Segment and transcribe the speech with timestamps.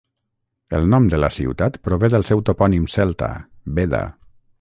[0.77, 3.29] El nom de la ciutat prové del seu topònim celta,
[3.81, 4.01] "Beda".